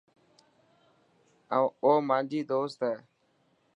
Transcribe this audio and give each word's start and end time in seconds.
او 1.87 1.91
مانجي 2.07 2.41
دوست 2.49 2.79
هي. 2.87 2.95